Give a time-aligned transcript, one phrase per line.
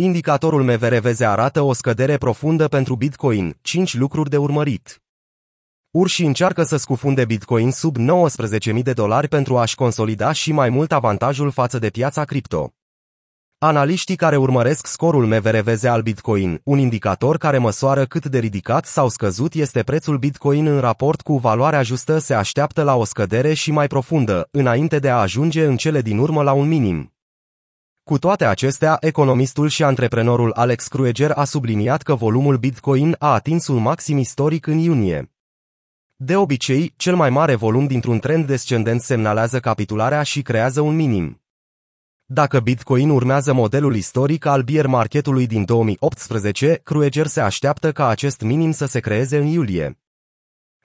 [0.00, 5.02] Indicatorul MVRVZ arată o scădere profundă pentru Bitcoin, 5 lucruri de urmărit.
[5.90, 10.92] Urși încearcă să scufunde Bitcoin sub 19.000 de dolari pentru a-și consolida și mai mult
[10.92, 12.72] avantajul față de piața cripto.
[13.58, 19.08] Analiștii care urmăresc scorul MVRVZ al Bitcoin, un indicator care măsoară cât de ridicat sau
[19.08, 23.70] scăzut este prețul Bitcoin în raport cu valoarea justă, se așteaptă la o scădere și
[23.70, 27.12] mai profundă, înainte de a ajunge în cele din urmă la un minim.
[28.08, 33.66] Cu toate acestea, economistul și antreprenorul Alex Krueger a subliniat că volumul Bitcoin a atins
[33.66, 35.32] un maxim istoric în iunie.
[36.16, 41.42] De obicei, cel mai mare volum dintr-un trend descendent semnalează capitularea și creează un minim.
[42.24, 48.40] Dacă Bitcoin urmează modelul istoric al bear marketului din 2018, Krueger se așteaptă ca acest
[48.40, 49.98] minim să se creeze în iulie.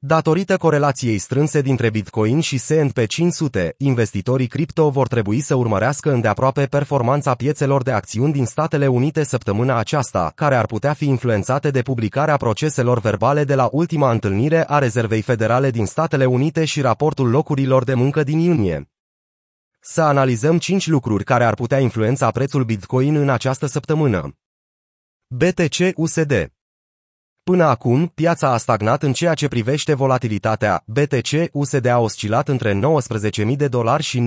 [0.00, 6.66] Datorită corelației strânse dintre Bitcoin și S&P 500, investitorii cripto vor trebui să urmărească îndeaproape
[6.66, 11.82] performanța piețelor de acțiuni din Statele Unite săptămâna aceasta, care ar putea fi influențate de
[11.82, 17.30] publicarea proceselor verbale de la ultima întâlnire a Rezervei Federale din Statele Unite și raportul
[17.30, 18.90] locurilor de muncă din iunie.
[19.80, 24.32] Să analizăm 5 lucruri care ar putea influența prețul Bitcoin în această săptămână.
[25.26, 26.57] BTC-USD
[27.48, 30.82] Până acum, piața a stagnat în ceea ce privește volatilitatea.
[30.86, 32.80] BTC-USD a oscilat între
[33.44, 34.26] 19.000 de dolari și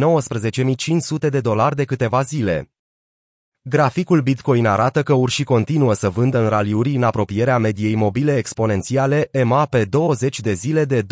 [1.23, 2.71] 19.500 de dolari de câteva zile.
[3.61, 9.29] Graficul Bitcoin arată că urși continuă să vândă în raliuri în apropierea mediei mobile exponențiale
[9.31, 11.07] EMA pe 20 de zile de 21.396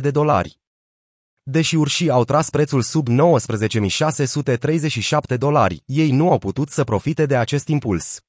[0.00, 0.60] de dolari.
[1.42, 3.12] Deși urșii au tras prețul sub 19.637
[5.38, 8.25] dolari, ei nu au putut să profite de acest impuls.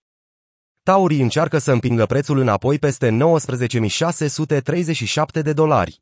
[0.87, 6.01] Taurii încearcă să împingă prețul înapoi peste 19.637 de dolari.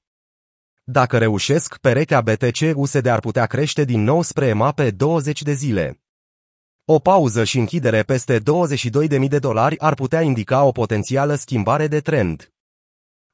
[0.84, 6.02] Dacă reușesc, perechea BTC-USD ar putea crește din nou spre EMA pe 20 de zile.
[6.86, 8.44] O pauză și închidere peste 22.000
[9.28, 12.54] de dolari ar putea indica o potențială schimbare de trend.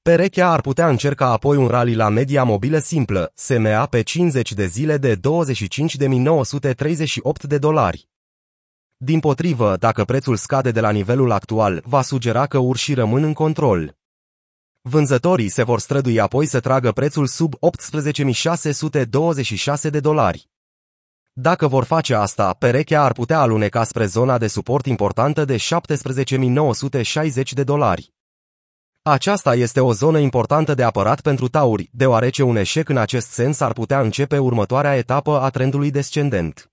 [0.02, 4.66] Perechea ar putea încerca apoi un rally la media mobilă simplă, SMA pe 50 de
[4.66, 5.20] zile de 25.938
[7.48, 8.11] de dolari.
[9.04, 13.34] Din potrivă, dacă prețul scade de la nivelul actual, va sugera că urșii rămân în
[13.34, 13.98] control.
[14.82, 20.50] Vânzătorii se vor strădui apoi să tragă prețul sub 18.626 de dolari.
[21.34, 25.60] Dacă vor face asta, perechea ar putea aluneca spre zona de suport importantă de 17.960
[27.52, 28.14] de dolari.
[29.02, 33.60] Aceasta este o zonă importantă de apărat pentru tauri, deoarece un eșec în acest sens
[33.60, 36.71] ar putea începe următoarea etapă a trendului descendent.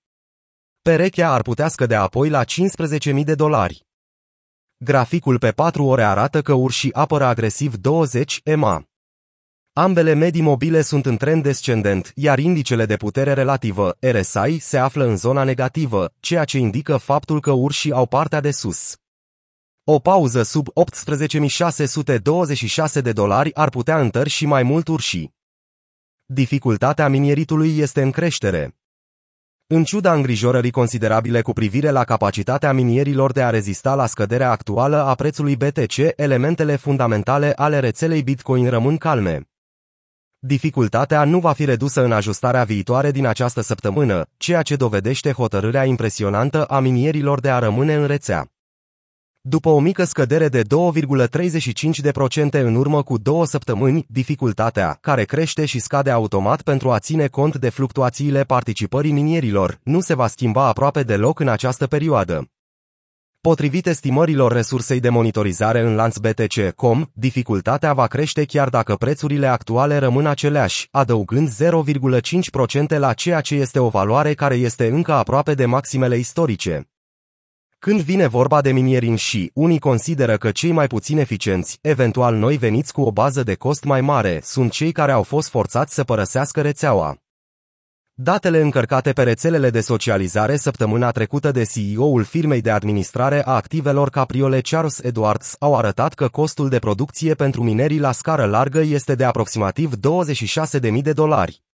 [0.81, 3.85] Perechea ar putea scădea apoi la 15.000 de dolari.
[4.77, 8.83] Graficul pe 4 ore arată că urșii apără agresiv 20 EMA.
[9.73, 15.05] Ambele medii mobile sunt în trend descendent, iar indicele de putere relativă, RSI, se află
[15.05, 18.95] în zona negativă, ceea ce indică faptul că urșii au partea de sus.
[19.83, 20.67] O pauză sub
[22.97, 25.33] 18.626 de dolari ar putea întări și mai mult urșii.
[26.25, 28.78] Dificultatea minieritului este în creștere.
[29.71, 35.03] În ciuda îngrijorării considerabile cu privire la capacitatea minierilor de a rezista la scăderea actuală
[35.03, 39.49] a prețului BTC, elementele fundamentale ale rețelei Bitcoin rămân calme.
[40.39, 45.83] Dificultatea nu va fi redusă în ajustarea viitoare din această săptămână, ceea ce dovedește hotărârea
[45.83, 48.51] impresionantă a minierilor de a rămâne în rețea.
[49.41, 50.63] După o mică scădere de 2,35%
[52.51, 57.57] în urmă cu două săptămâni, dificultatea, care crește și scade automat pentru a ține cont
[57.57, 62.49] de fluctuațiile participării minierilor, nu se va schimba aproape deloc în această perioadă.
[63.41, 69.97] Potrivit estimărilor resursei de monitorizare în lanț BTC.com, dificultatea va crește chiar dacă prețurile actuale
[69.97, 75.65] rămân aceleași, adăugând 0,5% la ceea ce este o valoare care este încă aproape de
[75.65, 76.89] maximele istorice.
[77.81, 82.35] Când vine vorba de minieri în și, unii consideră că cei mai puțin eficienți, eventual
[82.35, 85.93] noi veniți cu o bază de cost mai mare, sunt cei care au fost forțați
[85.93, 87.17] să părăsească rețeaua.
[88.13, 94.09] Datele încărcate pe rețelele de socializare săptămâna trecută de CEO-ul firmei de administrare a activelor
[94.09, 99.15] Capriole Charles Edwards au arătat că costul de producție pentru minerii la scară largă este
[99.15, 101.68] de aproximativ 26.000 de dolari.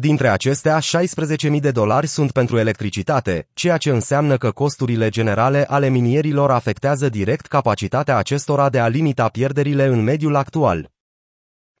[0.00, 5.88] Dintre acestea, 16.000 de dolari sunt pentru electricitate, ceea ce înseamnă că costurile generale ale
[5.88, 10.90] minierilor afectează direct capacitatea acestora de a limita pierderile în mediul actual.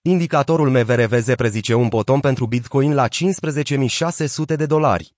[0.02, 5.14] Indicatorul MVRVZ prezice un bottom pentru Bitcoin la 15.600 de dolari.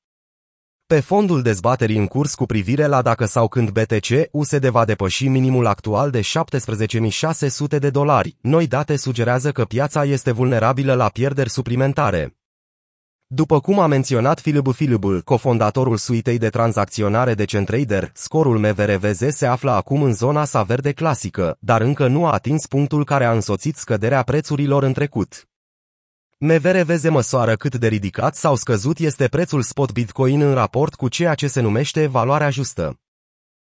[0.87, 5.29] Pe fondul dezbaterii în curs cu privire la dacă sau când BTC USD va depăși
[5.29, 11.50] minimul actual de 17.600 de dolari, noi date sugerează că piața este vulnerabilă la pierderi
[11.50, 12.35] suplimentare.
[13.32, 19.46] După cum a menționat Philip Philip, cofondatorul suitei de tranzacționare de Centrader, scorul MVRVZ se
[19.46, 23.32] află acum în zona sa verde clasică, dar încă nu a atins punctul care a
[23.32, 25.48] însoțit scăderea prețurilor în trecut.
[26.38, 31.34] MVRVZ măsoară cât de ridicat sau scăzut este prețul spot Bitcoin în raport cu ceea
[31.34, 32.98] ce se numește valoarea justă.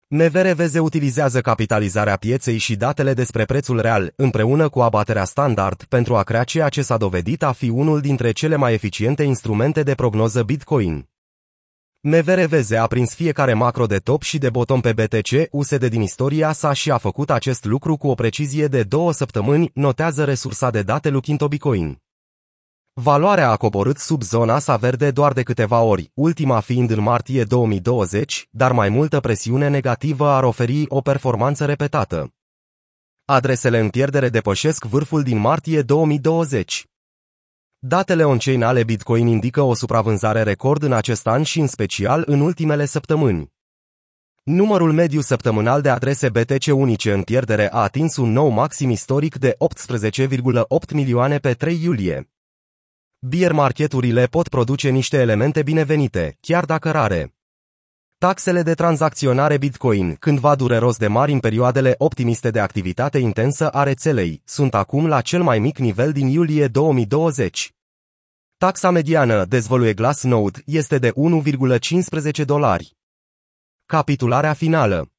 [0.09, 6.23] MVRVZ utilizează capitalizarea pieței și datele despre prețul real, împreună cu abaterea standard, pentru a
[6.23, 10.43] crea ceea ce s-a dovedit a fi unul dintre cele mai eficiente instrumente de prognoză
[10.43, 11.09] Bitcoin.
[12.01, 16.53] MVRVZ a prins fiecare macro de top și de bottom pe BTC USD din istoria
[16.53, 20.83] sa și a făcut acest lucru cu o precizie de două săptămâni, notează resursa de
[20.83, 22.04] date Lukinto Bitcoin.
[23.01, 27.45] Valoarea a coborât sub zona sa verde doar de câteva ori, ultima fiind în martie
[27.45, 32.35] 2020, dar mai multă presiune negativă ar oferi o performanță repetată.
[33.25, 36.87] Adresele în pierdere depășesc vârful din martie 2020.
[37.79, 42.41] Datele on-chain ale Bitcoin indică o supravânzare record în acest an și în special în
[42.41, 43.53] ultimele săptămâni.
[44.43, 49.37] Numărul mediu săptămânal de adrese BTC unice în pierdere a atins un nou maxim istoric
[49.37, 52.29] de 18,8 milioane pe 3 iulie.
[53.27, 57.35] Beer marketurile pot produce niște elemente binevenite, chiar dacă rare.
[58.19, 63.83] Taxele de tranzacționare Bitcoin, cândva dureros de mari în perioadele optimiste de activitate intensă a
[63.83, 67.75] rețelei, sunt acum la cel mai mic nivel din iulie 2020.
[68.57, 72.97] Taxa mediană, dezvăluie Glassnode, este de 1,15 dolari.
[73.87, 75.14] Capitularea finală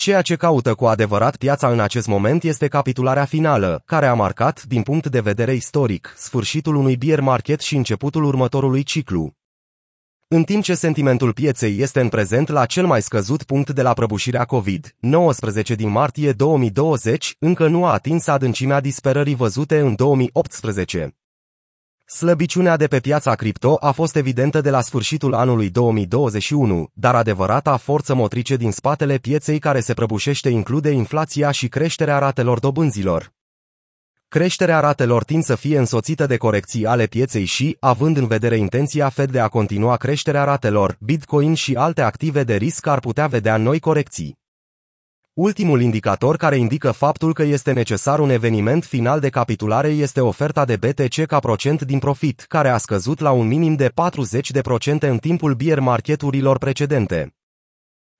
[0.00, 4.62] Ceea ce caută cu adevărat piața în acest moment este capitularea finală, care a marcat,
[4.62, 9.32] din punct de vedere istoric, sfârșitul unui bear market și începutul următorului ciclu.
[10.28, 13.92] În timp ce sentimentul pieței este în prezent la cel mai scăzut punct de la
[13.92, 21.16] prăbușirea COVID-19 din martie 2020, încă nu a atins adâncimea disperării văzute în 2018.
[22.10, 27.76] Slăbiciunea de pe piața cripto a fost evidentă de la sfârșitul anului 2021, dar adevărata
[27.76, 33.32] forță motrice din spatele pieței care se prăbușește include inflația și creșterea ratelor dobânzilor.
[34.28, 39.08] Creșterea ratelor tind să fie însoțită de corecții ale pieței și, având în vedere intenția
[39.08, 43.56] Fed de a continua creșterea ratelor, Bitcoin și alte active de risc ar putea vedea
[43.56, 44.38] noi corecții.
[45.38, 50.64] Ultimul indicator care indică faptul că este necesar un eveniment final de capitulare este oferta
[50.64, 53.92] de BTC ca procent din profit, care a scăzut la un minim de 40%
[54.98, 57.34] în timpul bear marketurilor precedente.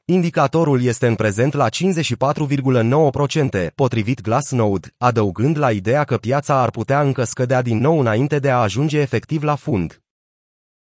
[0.05, 7.01] Indicatorul este în prezent la 54,9%, potrivit Glassnode, adăugând la ideea că piața ar putea
[7.01, 10.03] încă scădea din nou înainte de a ajunge efectiv la fund.